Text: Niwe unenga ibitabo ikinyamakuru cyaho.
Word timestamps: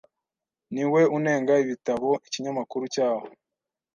Niwe 0.73 1.01
unenga 1.17 1.53
ibitabo 1.63 2.09
ikinyamakuru 2.27 2.83
cyaho. 2.93 3.25